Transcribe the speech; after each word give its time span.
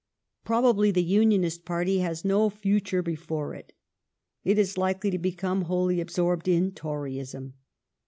Probably 0.43 0.89
the 0.89 1.03
Unionist 1.03 1.63
party 1.63 1.99
has 1.99 2.25
no 2.25 2.49
future 2.49 3.03
before 3.03 3.53
it. 3.53 3.71
It 4.43 4.57
is 4.57 4.75
likely 4.75 5.11
to 5.11 5.19
become 5.19 5.65
wholly 5.65 6.01
absorbed 6.01 6.47
in 6.47 6.71
Toryism. 6.71 7.53